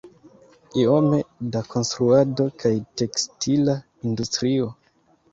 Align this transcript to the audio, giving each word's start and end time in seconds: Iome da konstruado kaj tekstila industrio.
Iome 0.83 1.17
da 1.55 1.59
konstruado 1.73 2.47
kaj 2.63 2.71
tekstila 3.01 3.75
industrio. 4.13 4.71